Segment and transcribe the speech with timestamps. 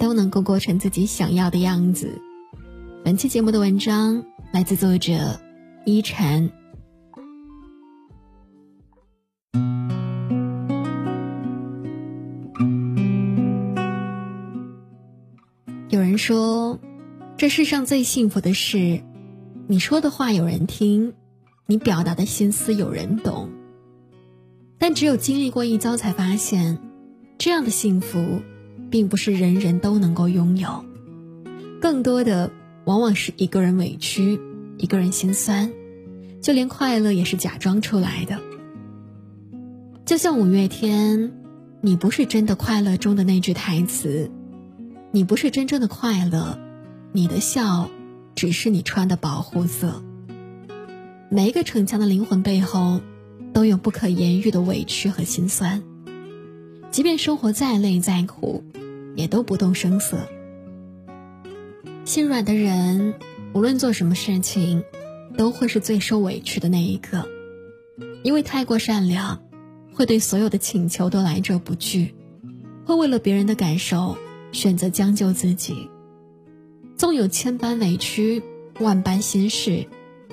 [0.00, 2.20] 都能够过成自己想要的样子。
[3.04, 5.38] 本期节目的文章来自作者
[5.84, 6.50] 依晨。
[15.90, 16.80] 有人说，
[17.36, 19.02] 这世上最幸福的事，
[19.66, 21.12] 你说的话有人听，
[21.66, 23.50] 你表达的心思有人懂。
[24.78, 26.78] 但只有经历过一遭，才发现，
[27.36, 28.40] 这样的幸福，
[28.90, 30.84] 并不是人人都能够拥有，
[31.80, 32.50] 更多的。
[32.86, 34.40] 往往是一个人委屈，
[34.78, 35.70] 一个人心酸，
[36.40, 38.40] 就连快乐也是假装出来的。
[40.06, 41.30] 就像五月天，
[41.82, 44.30] 你不是真的快乐中的那句台词，
[45.12, 46.58] 你不是真正的快乐，
[47.12, 47.90] 你的笑，
[48.34, 50.02] 只是你穿的保护色。
[51.28, 53.02] 每一个逞强的灵魂背后，
[53.52, 55.82] 都有不可言喻的委屈和心酸，
[56.90, 58.64] 即便生活再累再苦，
[59.16, 60.28] 也都不动声色。
[62.04, 63.14] 心软的人，
[63.52, 64.84] 无论做什么事情，
[65.36, 67.26] 都会是最受委屈的那一个，
[68.22, 69.42] 因为太过善良，
[69.94, 72.14] 会对所有的请求都来者不拒，
[72.84, 74.16] 会为了别人的感受
[74.52, 75.88] 选择将就自己。
[76.96, 78.42] 纵有千般委屈，
[78.80, 79.86] 万般心事，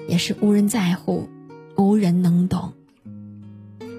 [0.07, 1.29] 也是无人在乎，
[1.77, 2.73] 无人能懂。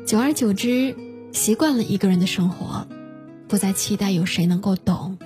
[0.05, 0.97] 久而久之，
[1.33, 2.89] 习惯了一个人的生活，
[3.49, 5.17] 不再期待有谁能够懂，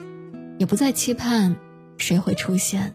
[0.58, 1.56] 也不再期盼。
[1.98, 2.94] 谁会出现？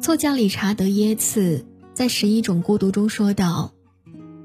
[0.00, 3.72] 作家理查德·耶茨在《十一种孤独》中说道：“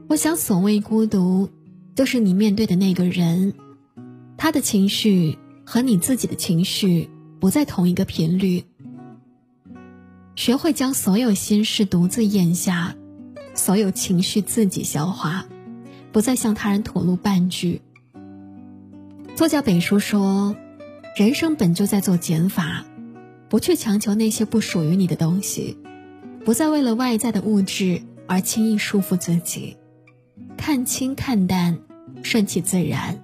[0.07, 1.49] 我想，所谓孤独，
[1.95, 3.53] 就是你面对的那个人，
[4.37, 7.09] 他的情绪和你自己的情绪
[7.39, 8.65] 不在同一个频率。
[10.35, 12.95] 学会将所有心事独自咽下，
[13.53, 15.45] 所有情绪自己消化，
[16.11, 17.81] 不再向他人吐露半句。”
[19.35, 20.55] 作家北叔说。
[21.17, 22.85] 人生本就在做减法，
[23.47, 25.77] 不去强求那些不属于你的东西，
[26.43, 29.77] 不再为了外在的物质而轻易束缚自己，
[30.57, 31.79] 看清看淡，
[32.21, 33.23] 顺其自然，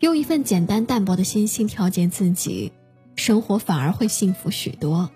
[0.00, 2.72] 用一份简单淡泊的心性调节自己，
[3.16, 5.10] 生活反而会幸福许多。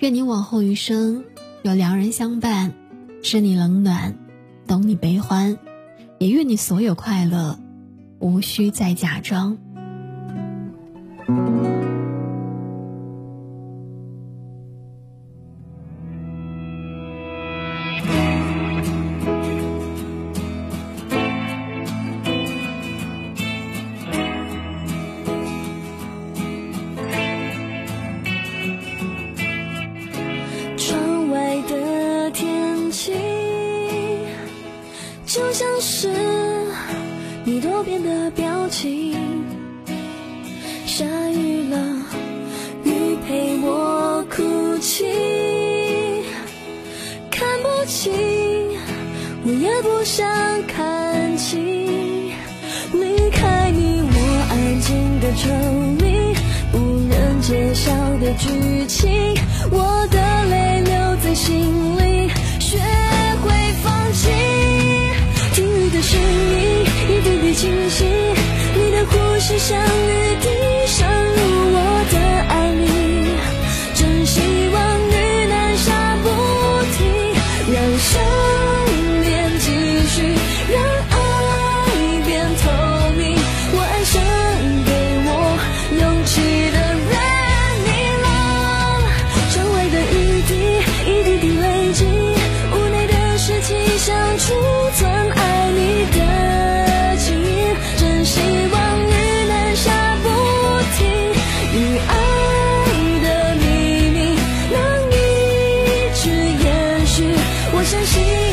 [0.00, 1.24] 愿你往后余生
[1.62, 2.74] 有良人相伴，
[3.22, 4.14] 知你冷暖，
[4.66, 5.56] 懂你悲欢，
[6.18, 7.58] 也愿你所有快乐，
[8.24, 9.54] 无需再假装。
[50.04, 50.26] 想
[50.66, 51.58] 看清。
[52.92, 55.48] 离开你，我安静的抽
[56.04, 56.36] 离，
[56.78, 59.34] 无人揭晓的剧情，
[59.70, 62.30] 我的泪留在心里，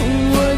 [0.01, 0.50] away.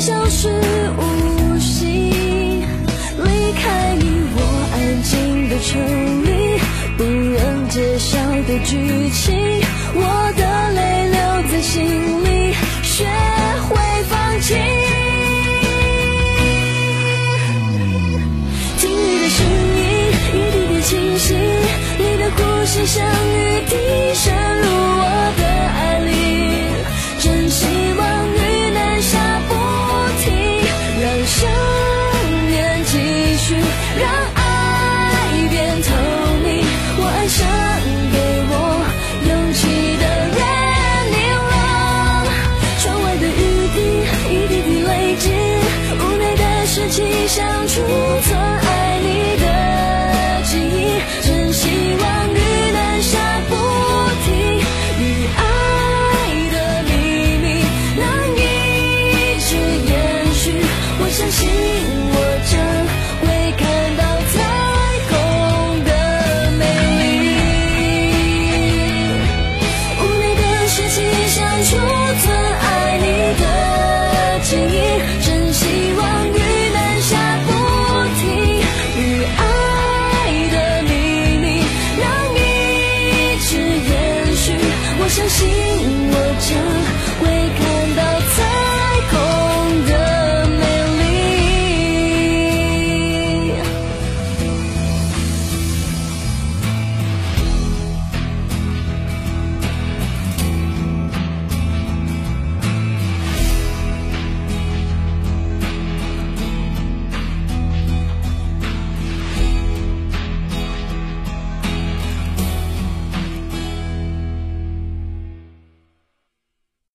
[0.00, 0.48] 消失
[0.96, 4.04] 无形，离开你，
[4.34, 4.40] 我
[4.72, 5.78] 安静的城
[6.24, 6.58] 里，
[6.96, 8.18] 不忍揭晓
[8.48, 9.60] 的剧情，
[9.94, 10.80] 我的泪
[11.10, 11.20] 流
[11.52, 11.84] 在心
[12.24, 13.04] 里，学
[13.68, 13.76] 会
[14.08, 14.54] 放弃，
[18.78, 19.38] 听你的声
[19.76, 19.84] 音，
[20.32, 21.34] 一滴滴清晰，
[21.98, 23.36] 你的呼吸像雨
[23.68, 24.09] 滴。